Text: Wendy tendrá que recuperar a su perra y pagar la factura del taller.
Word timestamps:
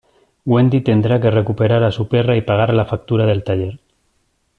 Wendy 0.47 0.79
tendrá 0.81 1.21
que 1.21 1.29
recuperar 1.29 1.83
a 1.83 1.91
su 1.91 2.07
perra 2.07 2.35
y 2.35 2.41
pagar 2.41 2.73
la 2.73 2.85
factura 2.87 3.27
del 3.27 3.43
taller. 3.43 3.79